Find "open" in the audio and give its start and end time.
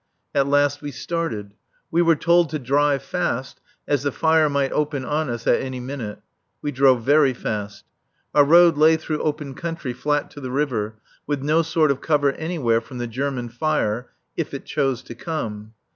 4.71-5.05, 9.21-9.53